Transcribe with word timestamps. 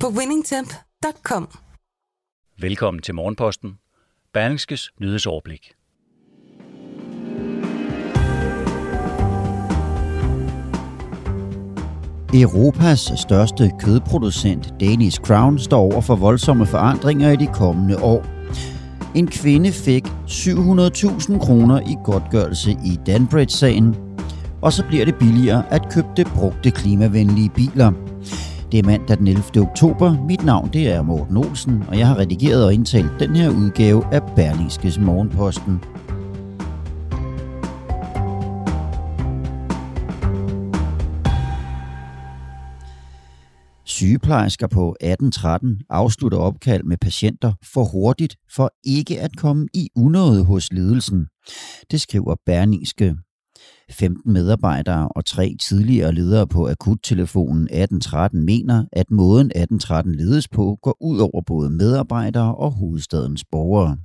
på 0.00 0.08
winningtemp.com. 0.08 1.48
Velkommen 2.58 3.02
til 3.02 3.14
Morgenposten. 3.14 3.78
Berlingskes 4.32 4.90
nyhedsoverblik. 5.00 5.72
Europas 12.34 13.12
største 13.16 13.72
kødproducent, 13.80 14.74
Danish 14.80 15.20
Crown, 15.20 15.58
står 15.58 15.80
over 15.80 16.00
for 16.00 16.16
voldsomme 16.16 16.66
forandringer 16.66 17.30
i 17.30 17.36
de 17.36 17.46
kommende 17.46 18.02
år. 18.02 18.26
En 19.14 19.26
kvinde 19.26 19.72
fik 19.72 20.04
700.000 20.06 21.38
kroner 21.38 21.80
i 21.80 21.96
godtgørelse 22.04 22.70
i 22.70 22.98
Danbridge-sagen, 23.06 23.96
og 24.62 24.72
så 24.72 24.84
bliver 24.88 25.04
det 25.04 25.14
billigere 25.14 25.72
at 25.72 25.90
købe 25.90 26.08
det 26.16 26.26
brugte 26.26 26.70
klimavenlige 26.70 27.50
biler. 27.50 27.92
Det 28.72 28.78
er 28.78 28.82
mandag 28.82 29.18
den 29.18 29.26
11. 29.26 29.42
oktober. 29.56 30.24
Mit 30.24 30.44
navn 30.44 30.70
det 30.72 30.88
er 30.88 31.02
Morten 31.02 31.36
Olsen, 31.36 31.82
og 31.88 31.98
jeg 31.98 32.06
har 32.06 32.18
redigeret 32.18 32.64
og 32.64 32.74
indtalt 32.74 33.10
den 33.20 33.36
her 33.36 33.50
udgave 33.50 34.14
af 34.14 34.22
Berlingskes 34.36 34.98
Morgenposten. 34.98 35.80
Sygeplejersker 43.84 44.66
på 44.66 44.90
1813 44.90 45.80
afslutter 45.90 46.38
opkald 46.38 46.84
med 46.84 46.96
patienter 46.96 47.52
for 47.74 47.84
hurtigt 47.84 48.36
for 48.54 48.70
ikke 48.84 49.20
at 49.20 49.36
komme 49.36 49.66
i 49.74 49.88
unåde 49.96 50.44
hos 50.44 50.72
ledelsen. 50.72 51.26
Det 51.90 52.00
skriver 52.00 52.34
Berlingske. 52.46 53.16
15 53.90 54.32
medarbejdere 54.32 55.08
og 55.08 55.24
tre 55.24 55.56
tidligere 55.68 56.12
ledere 56.12 56.46
på 56.46 56.68
akuttelefonen 56.68 57.62
1813 57.62 58.44
mener, 58.44 58.84
at 58.92 59.10
måden 59.10 59.46
1813 59.46 60.14
ledes 60.14 60.48
på 60.48 60.78
går 60.82 60.96
ud 61.00 61.18
over 61.18 61.42
både 61.46 61.70
medarbejdere 61.70 62.54
og 62.54 62.72
hovedstadens 62.72 63.44
borgere. 63.50 63.96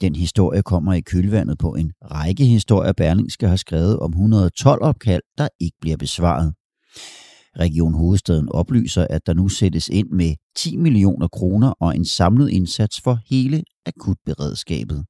Den 0.00 0.16
historie 0.16 0.62
kommer 0.62 0.92
i 0.92 1.00
kølvandet 1.00 1.58
på 1.58 1.74
en 1.74 1.92
række 2.02 2.44
historier, 2.44 2.92
Berlingske 2.92 3.48
har 3.48 3.56
skrevet 3.56 3.98
om 3.98 4.10
112 4.10 4.82
opkald, 4.82 5.22
der 5.38 5.48
ikke 5.60 5.76
bliver 5.80 5.96
besvaret. 5.96 6.54
Region 7.58 7.94
Hovedstaden 7.94 8.48
oplyser, 8.48 9.06
at 9.10 9.26
der 9.26 9.34
nu 9.34 9.48
sættes 9.48 9.88
ind 9.88 10.10
med 10.10 10.34
10 10.56 10.76
millioner 10.76 11.28
kroner 11.28 11.72
og 11.80 11.96
en 11.96 12.04
samlet 12.04 12.50
indsats 12.50 13.00
for 13.00 13.18
hele 13.30 13.62
akutberedskabet. 13.86 15.04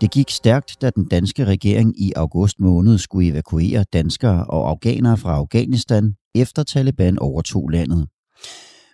Det 0.00 0.10
gik 0.10 0.30
stærkt, 0.30 0.82
da 0.82 0.90
den 0.90 1.04
danske 1.04 1.44
regering 1.44 2.00
i 2.00 2.12
august 2.16 2.60
måned 2.60 2.98
skulle 2.98 3.28
evakuere 3.28 3.84
danskere 3.92 4.44
og 4.44 4.70
afghanere 4.70 5.16
fra 5.16 5.34
Afghanistan, 5.36 6.14
efter 6.34 6.62
Taliban 6.62 7.18
overtog 7.18 7.68
landet. 7.68 8.08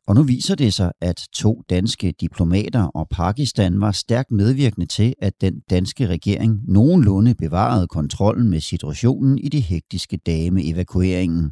Og 0.07 0.15
nu 0.15 0.23
viser 0.23 0.55
det 0.55 0.75
sig, 0.75 0.93
at 1.01 1.23
to 1.35 1.63
danske 1.71 2.15
diplomater 2.21 2.83
og 2.83 3.09
Pakistan 3.11 3.81
var 3.81 3.93
stærkt 3.93 4.31
medvirkende 4.31 4.87
til, 4.87 5.15
at 5.23 5.33
den 5.41 5.61
danske 5.71 6.07
regering 6.07 6.61
nogenlunde 6.69 7.35
bevarede 7.35 7.87
kontrollen 7.87 8.51
med 8.51 8.61
situationen 8.61 9.39
i 9.39 9.49
de 9.49 9.61
hektiske 9.61 10.17
dage 10.17 10.51
med 10.51 10.63
evakueringen. 10.65 11.51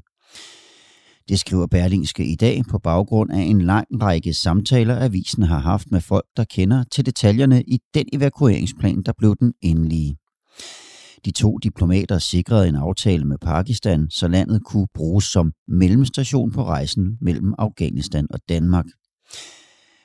Det 1.28 1.38
skriver 1.38 1.66
Berlingske 1.66 2.26
i 2.26 2.34
dag 2.34 2.62
på 2.70 2.78
baggrund 2.78 3.32
af 3.32 3.40
en 3.40 3.60
lang 3.60 3.86
række 4.02 4.34
samtaler, 4.34 5.04
avisen 5.04 5.42
har 5.42 5.58
haft 5.58 5.90
med 5.90 6.00
folk, 6.00 6.24
der 6.36 6.44
kender 6.44 6.84
til 6.92 7.06
detaljerne 7.06 7.62
i 7.62 7.78
den 7.94 8.06
evakueringsplan, 8.12 9.02
der 9.02 9.12
blev 9.18 9.36
den 9.40 9.52
endelige. 9.62 10.16
De 11.24 11.30
to 11.30 11.58
diplomater 11.58 12.18
sikrede 12.18 12.68
en 12.68 12.76
aftale 12.76 13.24
med 13.24 13.38
Pakistan, 13.38 14.10
så 14.10 14.28
landet 14.28 14.64
kunne 14.64 14.86
bruges 14.94 15.24
som 15.24 15.52
mellemstation 15.68 16.52
på 16.52 16.64
rejsen 16.64 17.18
mellem 17.20 17.54
Afghanistan 17.58 18.26
og 18.30 18.40
Danmark. 18.48 18.86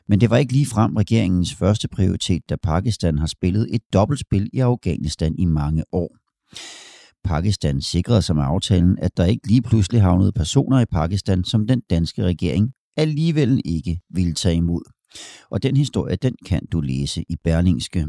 Men 0.07 0.22
det 0.22 0.29
var 0.29 0.38
ikke 0.38 0.53
lige 0.53 0.66
frem 0.66 0.95
regeringens 0.95 1.56
første 1.56 1.88
prioritet, 1.88 2.41
da 2.50 2.56
Pakistan 2.63 3.17
har 3.17 3.28
spillet 3.28 3.67
et 3.72 3.81
dobbeltspil 3.94 4.50
i 4.53 4.59
Afghanistan 4.59 5.35
i 5.38 5.45
mange 5.45 5.83
år. 5.91 6.16
Pakistan 7.23 7.81
sikrede 7.81 8.22
sig 8.22 8.35
med 8.35 8.44
aftalen, 8.44 8.97
at 9.01 9.17
der 9.17 9.25
ikke 9.25 9.47
lige 9.47 9.61
pludselig 9.61 10.01
havnede 10.01 10.31
personer 10.31 10.79
i 10.79 10.85
Pakistan, 10.85 11.44
som 11.44 11.67
den 11.67 11.81
danske 11.89 12.23
regering 12.23 12.72
alligevel 12.97 13.61
ikke 13.66 14.00
ville 14.09 14.34
tage 14.34 14.56
imod. 14.56 14.81
Og 15.51 15.63
den 15.63 15.78
historie, 15.78 16.16
den 16.16 16.35
kan 16.45 16.66
du 16.72 16.81
læse 16.81 17.23
i 17.29 17.35
Berlingske. 17.44 18.07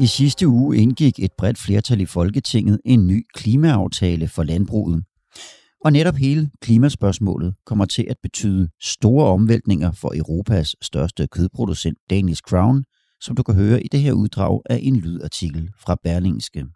I 0.00 0.06
sidste 0.06 0.48
uge 0.48 0.76
indgik 0.76 1.18
et 1.18 1.30
bredt 1.38 1.58
flertal 1.58 2.00
i 2.00 2.06
Folketinget 2.06 2.80
en 2.84 3.06
ny 3.06 3.26
klimaaftale 3.34 4.28
for 4.28 4.42
landbruget. 4.42 5.04
Og 5.84 5.92
netop 5.92 6.14
hele 6.14 6.50
klimaspørgsmålet 6.60 7.54
kommer 7.66 7.84
til 7.84 8.06
at 8.10 8.16
betyde 8.22 8.68
store 8.80 9.26
omvæltninger 9.26 9.92
for 9.92 10.12
Europas 10.16 10.76
største 10.82 11.26
kødproducent 11.26 11.98
Danish 12.10 12.42
Crown, 12.42 12.84
som 13.20 13.36
du 13.36 13.42
kan 13.42 13.54
høre 13.54 13.82
i 13.82 13.88
det 13.88 14.00
her 14.00 14.12
uddrag 14.12 14.62
af 14.70 14.78
en 14.82 14.96
lydartikel 14.96 15.70
fra 15.78 15.96
Berlingske. 16.04 16.66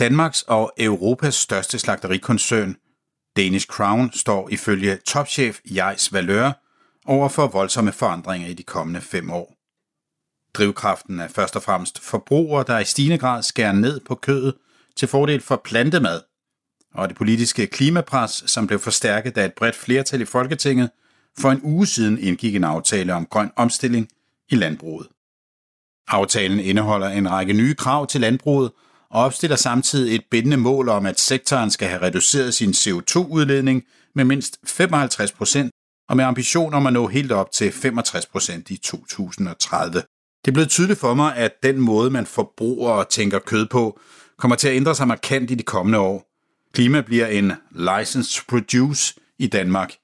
Danmarks 0.00 0.42
og 0.42 0.72
Europas 0.78 1.34
største 1.34 1.78
slagterikoncern, 1.78 2.76
Danish 3.36 3.66
Crown, 3.66 4.12
står 4.12 4.48
ifølge 4.48 4.96
topchef 4.96 5.60
Jais 5.74 6.12
Valør 6.12 6.52
over 7.06 7.28
for 7.28 7.46
voldsomme 7.46 7.92
forandringer 7.92 8.48
i 8.48 8.54
de 8.54 8.62
kommende 8.62 9.00
fem 9.00 9.30
år. 9.30 9.54
Drivkraften 10.54 11.20
er 11.20 11.28
først 11.28 11.56
og 11.56 11.62
fremmest 11.62 12.00
forbrugere, 12.00 12.64
der 12.66 12.78
i 12.78 12.84
stigende 12.84 13.18
grad 13.18 13.42
skærer 13.42 13.72
ned 13.72 14.00
på 14.00 14.14
kødet 14.14 14.54
til 14.96 15.08
fordel 15.08 15.40
for 15.40 15.60
plantemad, 15.64 16.20
og 16.94 17.08
det 17.08 17.16
politiske 17.16 17.66
klimapres, 17.66 18.44
som 18.46 18.66
blev 18.66 18.78
forstærket 18.78 19.38
af 19.38 19.44
et 19.44 19.54
bredt 19.54 19.76
flertal 19.76 20.20
i 20.20 20.24
Folketinget, 20.24 20.90
for 21.38 21.50
en 21.50 21.60
uge 21.62 21.86
siden 21.86 22.18
indgik 22.18 22.54
en 22.54 22.64
aftale 22.64 23.14
om 23.14 23.26
grøn 23.26 23.50
omstilling 23.56 24.08
i 24.48 24.54
landbruget. 24.56 25.06
Aftalen 26.08 26.60
indeholder 26.60 27.08
en 27.08 27.30
række 27.30 27.52
nye 27.52 27.74
krav 27.74 28.06
til 28.06 28.20
landbruget 28.20 28.70
og 29.10 29.22
opstiller 29.24 29.56
samtidig 29.56 30.14
et 30.14 30.24
bindende 30.30 30.56
mål 30.56 30.88
om, 30.88 31.06
at 31.06 31.20
sektoren 31.20 31.70
skal 31.70 31.88
have 31.88 32.02
reduceret 32.02 32.54
sin 32.54 32.70
CO2-udledning 32.70 33.82
med 34.14 34.24
mindst 34.24 34.58
55 34.66 35.32
procent 35.32 35.70
og 36.08 36.16
med 36.16 36.24
ambition 36.24 36.74
om 36.74 36.86
at 36.86 36.92
nå 36.92 37.06
helt 37.06 37.32
op 37.32 37.52
til 37.52 37.72
65 37.72 38.26
procent 38.26 38.70
i 38.70 38.76
2030. 38.76 40.02
Det 40.44 40.50
er 40.50 40.52
blevet 40.52 40.70
tydeligt 40.70 40.98
for 40.98 41.14
mig, 41.14 41.36
at 41.36 41.52
den 41.62 41.80
måde, 41.80 42.10
man 42.10 42.26
forbruger 42.26 42.90
og 42.90 43.08
tænker 43.08 43.38
kød 43.38 43.66
på, 43.66 44.00
kommer 44.38 44.56
til 44.56 44.68
at 44.68 44.76
ændre 44.76 44.94
sig 44.94 45.08
markant 45.08 45.50
i 45.50 45.54
de 45.54 45.62
kommende 45.62 45.98
år. 45.98 46.29
Klima 46.72 47.00
bliver 47.00 47.26
en 47.26 47.52
license 47.70 48.36
to 48.36 48.44
produce 48.48 49.14
i 49.38 49.46
Danmark. 49.46 49.94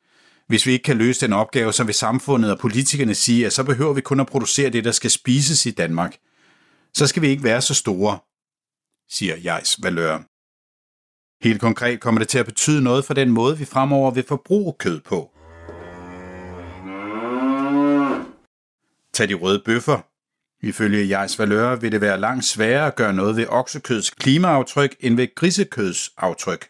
Hvis 0.47 0.67
vi 0.67 0.73
ikke 0.73 0.83
kan 0.83 0.97
løse 0.97 1.21
den 1.21 1.33
opgave, 1.33 1.73
så 1.73 1.85
vil 1.85 1.95
samfundet 1.95 2.51
og 2.51 2.59
politikerne 2.59 3.15
sige, 3.15 3.47
at 3.47 3.53
så 3.53 3.65
behøver 3.65 3.93
vi 3.93 4.01
kun 4.01 4.21
at 4.21 4.27
producere 4.27 4.71
det, 4.71 4.85
der 4.85 4.93
skal 4.93 5.11
spises 5.11 5.67
i 5.67 5.71
Danmark. 5.71 6.17
Så 6.95 7.07
skal 7.07 7.23
vi 7.23 7.29
ikke 7.29 7.43
være 7.43 7.63
så 7.63 7.75
store, 7.75 8.19
siger 9.11 9.37
Jais 9.37 9.83
Valør. 9.83 10.19
Helt 11.45 11.61
konkret 11.61 12.01
kommer 12.01 12.19
det 12.19 12.29
til 12.29 12.39
at 12.39 12.47
betyde 12.47 12.83
noget 12.83 13.05
for 13.05 13.15
den 13.15 13.31
måde, 13.31 13.59
vi 13.59 13.65
fremover 13.65 14.11
vil 14.11 14.25
forbruge 14.29 14.75
kød 14.79 15.01
på. 15.01 15.31
Tag 19.13 19.29
de 19.29 19.35
røde 19.35 19.63
bøffer. 19.65 20.16
Ifølge 20.67 21.05
Jais 21.05 21.39
Valøre 21.39 21.81
vil 21.81 21.93
det 21.93 22.01
være 22.01 22.21
langt 22.21 22.45
sværere 22.45 22.87
at 22.87 22.97
gøre 22.97 23.13
noget 23.13 23.37
ved 23.37 23.47
oksekøds 23.49 24.11
klimaaftryk 24.11 24.97
end 25.01 25.17
ved 25.17 25.35
grisekøds 25.35 26.11
aftryk. 26.17 26.69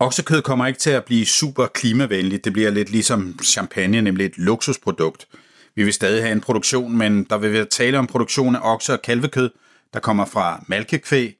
Oksekød 0.00 0.42
kommer 0.42 0.66
ikke 0.66 0.78
til 0.78 0.90
at 0.90 1.04
blive 1.04 1.26
super 1.26 1.66
klimavenligt. 1.66 2.44
Det 2.44 2.52
bliver 2.52 2.70
lidt 2.70 2.90
ligesom 2.90 3.38
champagne, 3.44 4.00
nemlig 4.00 4.26
et 4.26 4.38
luksusprodukt. 4.38 5.28
Vi 5.76 5.84
vil 5.84 5.92
stadig 5.92 6.22
have 6.22 6.32
en 6.32 6.40
produktion, 6.40 6.96
men 6.96 7.24
der 7.24 7.38
vil 7.38 7.52
være 7.52 7.64
tale 7.64 7.98
om 7.98 8.06
produktion 8.06 8.56
af 8.56 8.74
okse- 8.74 8.92
og 8.92 9.02
kalvekød, 9.02 9.50
der 9.92 10.00
kommer 10.00 10.24
fra 10.24 10.64
malkekvæg, 10.68 11.36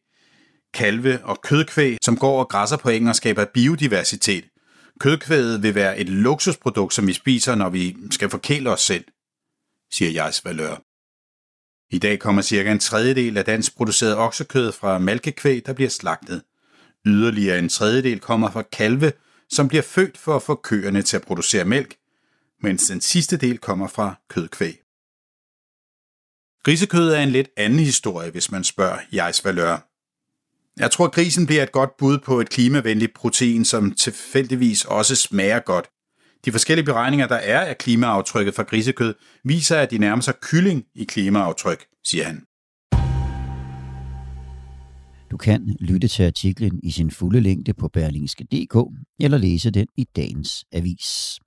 kalve- 0.75 1.25
og 1.25 1.41
kødkvæg, 1.43 1.99
som 2.03 2.17
går 2.17 2.39
og 2.39 2.49
græsser 2.49 2.77
på 2.77 2.89
engen 2.89 3.09
og 3.09 3.17
skaber 3.17 3.45
biodiversitet. 3.45 4.45
Kødkvæget 5.01 5.63
vil 5.63 5.75
være 5.75 5.99
et 5.99 6.09
luksusprodukt, 6.09 6.95
som 6.95 7.07
vi 7.07 7.13
spiser, 7.13 7.55
når 7.55 7.69
vi 7.69 7.97
skal 8.11 8.31
forkæle 8.31 8.71
os 8.71 8.81
selv, 8.81 9.05
siger 9.93 10.11
Jais 10.11 10.45
Valør. 10.45 10.92
I 11.93 11.99
dag 11.99 12.19
kommer 12.19 12.43
cirka 12.43 12.73
en 12.73 12.79
tredjedel 12.79 13.37
af 13.37 13.45
dansk 13.45 13.77
produceret 13.77 14.17
oksekød 14.17 14.73
fra 14.73 14.99
malkekvæg, 14.99 15.67
der 15.67 15.73
bliver 15.73 15.91
slagtet. 15.91 16.43
Yderligere 17.07 17.59
en 17.59 17.69
tredjedel 17.69 18.21
kommer 18.21 18.51
fra 18.51 18.63
kalve, 18.63 19.13
som 19.51 19.69
bliver 19.69 19.83
født 19.83 20.19
for 20.19 20.37
at 20.37 20.43
få 20.43 20.55
køerne 20.55 21.03
til 21.03 21.17
at 21.17 21.23
producere 21.23 21.65
mælk, 21.65 21.97
mens 22.63 22.87
den 22.87 23.01
sidste 23.01 23.37
del 23.37 23.59
kommer 23.59 23.89
fra 23.89 24.15
kødkvæg. 24.29 24.79
Grisekød 26.65 27.09
er 27.09 27.21
en 27.21 27.31
lidt 27.31 27.49
anden 27.57 27.79
historie, 27.79 28.31
hvis 28.31 28.51
man 28.51 28.65
spørger 28.65 28.99
Jais 29.13 29.45
Valør. 29.45 29.89
Jeg 30.77 30.91
tror, 30.91 31.09
grisen 31.09 31.47
bliver 31.47 31.63
et 31.63 31.73
godt 31.73 31.97
bud 31.99 32.19
på 32.19 32.41
et 32.41 32.51
klimavenligt 32.51 33.15
protein, 33.15 33.65
som 33.65 33.93
tilfældigvis 33.95 34.85
også 34.85 35.17
smager 35.17 35.61
godt. 35.61 35.89
De 36.45 36.53
forskellige 36.53 36.85
beregninger, 36.85 37.27
der 37.27 37.37
er 37.37 37.61
af 37.61 37.79
klimaaftrykket 37.79 38.55
fra 38.55 38.63
grisekød, 38.63 39.15
viser, 39.45 39.79
at 39.79 39.91
de 39.91 39.99
nærmer 39.99 40.23
sig 40.23 40.35
kylling 40.43 40.85
i 40.95 41.05
klimaaftryk, 41.05 41.85
siger 42.07 42.25
han. 42.25 42.43
Du 45.31 45.37
kan 45.37 45.77
lytte 45.81 46.09
til 46.09 46.23
artiklen 46.23 46.81
i 46.83 46.91
sin 46.91 47.11
fulde 47.11 47.41
længde 47.41 47.75
på 47.75 47.89
berlingske.dk 47.89 48.77
eller 49.21 49.39
læse 49.39 49.71
den 49.71 49.87
i 49.97 50.05
dagens 50.17 50.65
avis. 50.73 51.39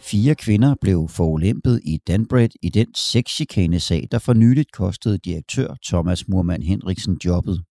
Fire 0.00 0.34
kvinder 0.34 0.74
blev 0.80 1.08
forulæmpet 1.08 1.80
i 1.84 1.98
Danbred 2.06 2.48
i 2.62 2.68
den 2.68 2.94
sexchikane-sag, 2.94 4.08
der 4.10 4.18
for 4.18 4.32
nyligt 4.32 4.72
kostede 4.72 5.18
direktør 5.18 5.74
Thomas 5.86 6.28
Murmann 6.28 6.62
Henriksen 6.62 7.18
jobbet. 7.24 7.64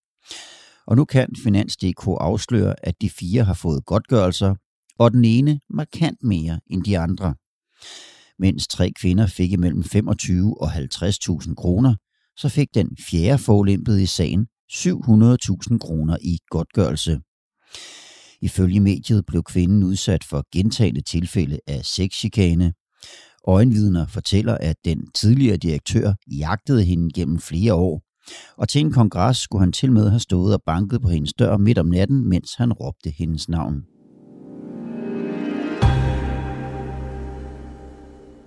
Og 0.87 0.95
nu 0.95 1.05
kan 1.05 1.29
Finans.dk 1.43 2.07
afsløre, 2.07 2.75
at 2.83 3.01
de 3.01 3.09
fire 3.09 3.43
har 3.43 3.53
fået 3.53 3.85
godtgørelser, 3.85 4.55
og 4.99 5.11
den 5.11 5.25
ene 5.25 5.59
markant 5.69 6.23
mere 6.23 6.59
end 6.67 6.83
de 6.83 6.99
andre. 6.99 7.35
Mens 8.39 8.67
tre 8.67 8.91
kvinder 9.01 9.27
fik 9.27 9.51
imellem 9.51 9.83
25 9.83 10.61
og 10.61 10.73
50.000 10.73 11.53
kroner, 11.53 11.95
så 12.37 12.49
fik 12.49 12.67
den 12.73 12.97
fjerde 13.09 13.37
forulæmpede 13.37 14.03
i 14.03 14.05
sagen 14.05 14.47
700.000 14.71 15.77
kroner 15.77 16.17
i 16.21 16.37
godtgørelse. 16.49 17.19
Ifølge 18.41 18.79
mediet 18.79 19.25
blev 19.25 19.43
kvinden 19.43 19.83
udsat 19.83 20.23
for 20.23 20.43
gentagende 20.53 21.01
tilfælde 21.01 21.59
af 21.67 21.85
sexchikane. 21.85 22.73
Øjenvidner 23.47 24.07
fortæller, 24.07 24.57
at 24.57 24.75
den 24.85 25.11
tidligere 25.11 25.57
direktør 25.57 26.13
jagtede 26.27 26.83
hende 26.83 27.09
gennem 27.13 27.39
flere 27.39 27.73
år, 27.73 28.01
og 28.57 28.69
til 28.69 28.81
en 28.81 28.91
kongres 28.91 29.37
skulle 29.37 29.59
han 29.59 29.71
til 29.71 29.91
med 29.91 30.09
have 30.09 30.19
stået 30.19 30.53
og 30.53 30.61
banket 30.65 31.01
på 31.01 31.09
hendes 31.09 31.33
dør 31.33 31.57
midt 31.57 31.77
om 31.77 31.85
natten, 31.85 32.29
mens 32.29 32.55
han 32.57 32.73
råbte 32.73 33.09
hendes 33.09 33.49
navn. 33.49 33.83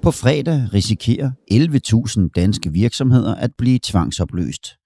På 0.02 0.10
fredag 0.10 0.68
risikerer 0.74 1.30
11.000 1.52 2.28
danske 2.36 2.72
virksomheder 2.72 3.34
at 3.34 3.50
blive 3.58 3.78
tvangsopløst. 3.82 4.76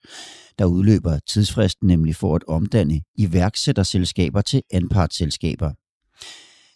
Der 0.59 0.65
udløber 0.65 1.19
tidsfristen 1.29 1.89
nemlig 1.89 2.17
for 2.17 2.37
at 2.37 2.45
omdanne 2.49 3.01
iværksætterselskaber 3.19 4.41
til 4.41 4.63
anpartsselskaber. 4.73 5.73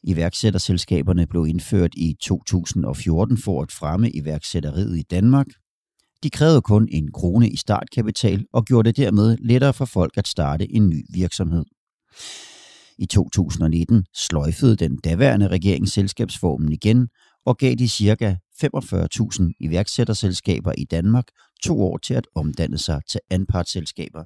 Iværksætterselskaberne 0.02 1.26
blev 1.26 1.46
indført 1.46 1.94
i 1.94 2.16
2014 2.22 3.38
for 3.38 3.62
at 3.62 3.72
fremme 3.72 4.10
iværksætteriet 4.10 4.98
i 4.98 5.02
Danmark. 5.02 5.46
De 6.26 6.31
krævede 6.31 6.62
kun 6.62 6.88
en 6.93 7.12
krone 7.12 7.50
i 7.50 7.56
startkapital 7.56 8.44
og 8.52 8.64
gjorde 8.64 8.88
det 8.93 8.96
dermed 8.96 9.37
lettere 9.40 9.73
for 9.73 9.84
folk 9.84 10.17
at 10.17 10.28
starte 10.28 10.73
en 10.73 10.88
ny 10.88 11.05
virksomhed. 11.14 11.64
I 12.99 13.06
2019 13.06 14.05
sløjfede 14.14 14.76
den 14.76 14.96
daværende 14.96 15.49
regering 15.49 15.88
selskabsformen 15.88 16.73
igen 16.73 17.08
og 17.44 17.56
gav 17.56 17.75
de 17.75 17.88
ca. 17.88 18.37
45.000 18.64 19.52
iværksætterselskaber 19.61 20.73
i 20.78 20.84
Danmark 20.84 21.25
to 21.62 21.82
år 21.82 21.99
til 21.99 22.14
at 22.14 22.26
omdanne 22.34 22.78
sig 22.78 23.00
til 23.11 23.20
anpartsselskaber. 23.31 24.25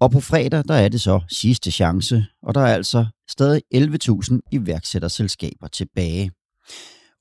Og 0.00 0.10
på 0.10 0.20
fredag, 0.20 0.64
der 0.68 0.74
er 0.74 0.88
det 0.88 1.00
så 1.00 1.20
sidste 1.30 1.70
chance, 1.70 2.26
og 2.42 2.54
der 2.54 2.60
er 2.60 2.74
altså 2.74 3.06
stadig 3.30 3.62
11.000 3.74 4.38
iværksætterselskaber 4.52 5.68
tilbage. 5.68 6.30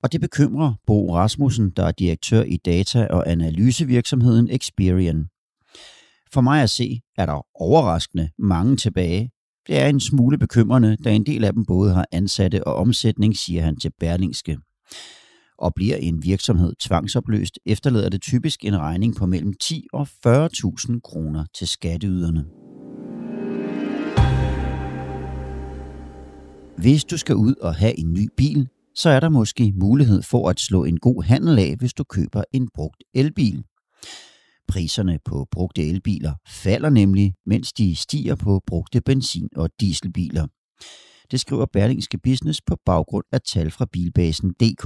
Og 0.05 0.11
det 0.11 0.21
bekymrer 0.21 0.73
Bo 0.87 1.15
Rasmussen, 1.15 1.69
der 1.69 1.83
er 1.83 1.91
direktør 1.91 2.43
i 2.43 2.57
data- 2.57 3.07
og 3.07 3.31
analysevirksomheden 3.31 4.49
Experian. 4.51 5.25
For 6.33 6.41
mig 6.41 6.63
at 6.63 6.69
se, 6.69 7.01
er 7.17 7.25
der 7.25 7.45
overraskende 7.55 8.29
mange 8.39 8.77
tilbage. 8.77 9.31
Det 9.67 9.79
er 9.79 9.87
en 9.87 9.99
smule 9.99 10.37
bekymrende, 10.37 10.97
da 11.03 11.13
en 11.13 11.25
del 11.25 11.43
af 11.43 11.53
dem 11.53 11.65
både 11.65 11.93
har 11.93 12.05
ansatte 12.11 12.67
og 12.67 12.75
omsætning, 12.75 13.37
siger 13.37 13.61
han 13.61 13.79
til 13.79 13.91
Berlingske 13.99 14.57
og 15.57 15.73
bliver 15.75 15.95
en 15.95 16.23
virksomhed 16.23 16.73
tvangsopløst, 16.79 17.59
efterlader 17.65 18.09
det 18.09 18.21
typisk 18.21 18.65
en 18.65 18.77
regning 18.77 19.15
på 19.15 19.25
mellem 19.25 19.53
10 19.61 19.87
og 19.93 20.07
40.000 20.27 20.99
kroner 21.03 21.45
til 21.55 21.67
skatteyderne. 21.67 22.45
Hvis 26.77 27.03
du 27.03 27.17
skal 27.17 27.35
ud 27.35 27.55
og 27.61 27.75
have 27.75 27.99
en 27.99 28.13
ny 28.13 28.29
bil, 28.37 28.67
så 28.95 29.09
er 29.09 29.19
der 29.19 29.29
måske 29.29 29.73
mulighed 29.75 30.21
for 30.21 30.49
at 30.49 30.59
slå 30.59 30.83
en 30.83 30.99
god 30.99 31.23
handel 31.23 31.59
af, 31.59 31.75
hvis 31.77 31.93
du 31.93 32.03
køber 32.03 32.43
en 32.53 32.69
brugt 32.73 33.03
elbil. 33.13 33.63
Priserne 34.67 35.19
på 35.25 35.47
brugte 35.51 35.89
elbiler 35.89 36.33
falder 36.47 36.89
nemlig, 36.89 37.33
mens 37.45 37.73
de 37.73 37.95
stiger 37.95 38.35
på 38.35 38.61
brugte 38.67 39.01
benzin- 39.01 39.55
og 39.55 39.69
dieselbiler. 39.79 40.47
Det 41.31 41.39
skriver 41.39 41.65
Berlingske 41.73 42.17
Business 42.17 42.61
på 42.67 42.77
baggrund 42.85 43.25
af 43.31 43.41
tal 43.41 43.71
fra 43.71 43.85
bilbasen.dk. 43.91 44.85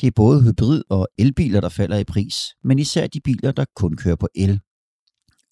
Det 0.00 0.06
er 0.06 0.12
både 0.16 0.42
hybrid- 0.42 0.82
og 0.90 1.08
elbiler, 1.18 1.60
der 1.60 1.68
falder 1.68 1.98
i 1.98 2.04
pris, 2.04 2.36
men 2.64 2.78
især 2.78 3.06
de 3.06 3.20
biler, 3.20 3.52
der 3.52 3.64
kun 3.76 3.96
kører 3.96 4.16
på 4.16 4.28
el. 4.34 4.60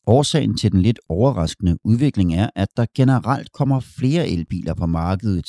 Årsagen 0.07 0.57
til 0.57 0.73
den 0.73 0.83
lidt 0.83 0.99
overraskende 1.09 1.77
udvikling 1.85 2.35
er, 2.35 2.51
at 2.57 2.69
der 2.77 2.87
generelt 2.97 3.53
kommer 3.53 3.81
flere 3.81 4.29
elbiler 4.29 4.75
på 4.75 4.87
markedet. 4.87 5.49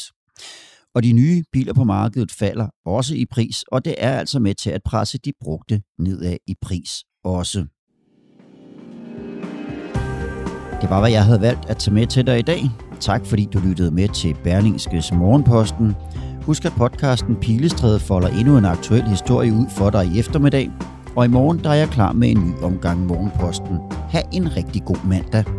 Og 0.96 1.04
de 1.04 1.14
nye 1.14 1.44
biler 1.52 1.74
på 1.74 1.84
markedet 1.84 2.32
falder 2.32 2.68
også 2.86 3.16
i 3.16 3.26
pris, 3.32 3.64
og 3.72 3.86
det 3.86 3.96
er 3.98 4.12
altså 4.12 4.40
med 4.40 4.56
til 4.56 4.70
at 4.70 4.82
presse 4.86 5.18
de 5.18 5.32
brugte 5.42 5.82
nedad 6.00 6.38
i 6.48 6.56
pris 6.62 7.04
også. 7.24 7.66
Det 10.82 10.90
var, 10.90 11.00
hvad 11.00 11.12
jeg 11.12 11.26
havde 11.26 11.42
valgt 11.42 11.70
at 11.70 11.78
tage 11.78 11.94
med 11.94 12.08
til 12.08 12.28
dig 12.28 12.40
i 12.40 12.42
dag. 12.42 12.62
Tak 13.00 13.26
fordi 13.26 13.48
du 13.54 13.60
lyttede 13.60 13.92
med 13.92 14.08
til 14.08 14.36
Berlingskes 14.44 15.12
Morgenposten. 15.12 15.96
Husk 16.42 16.66
at 16.66 16.74
podcasten 16.78 17.36
Pilestræde 17.36 18.00
folder 18.00 18.28
endnu 18.28 18.58
en 18.58 18.66
aktuel 18.66 19.04
historie 19.04 19.54
ud 19.54 19.66
for 19.78 19.90
dig 19.90 20.06
i 20.06 20.20
eftermiddag. 20.20 20.72
Og 21.16 21.26
i 21.26 21.28
morgen 21.28 21.60
der 21.64 21.70
er 21.70 21.74
jeg 21.74 21.90
klar 21.90 22.12
med 22.12 22.32
en 22.32 22.48
ny 22.48 22.54
omgang 22.62 23.06
Morgenposten. 23.06 23.78
Ha' 24.10 24.22
en 24.34 24.56
rigtig 24.56 24.84
god 24.86 25.08
mandag. 25.08 25.59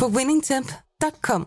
på 0.00 0.08
winningtemp.com. 0.08 1.46